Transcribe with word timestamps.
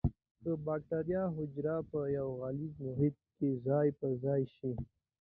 که 0.41 0.51
بکټریا 0.65 1.23
حجره 1.37 1.75
په 1.91 1.99
یو 2.17 2.27
غلیظ 2.41 2.73
محیط 2.85 3.17
کې 3.37 3.49
ځای 3.67 3.87
په 3.99 4.07
ځای 4.23 4.41
شي. 4.55 4.71